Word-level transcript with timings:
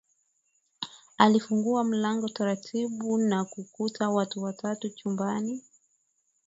Alifungua 1.17 1.83
mlango 1.83 2.29
taratibu 2.29 3.17
na 3.17 3.45
kukuta 3.45 4.09
watu 4.09 4.43
watatu 4.43 4.89
chumbani 4.89 5.61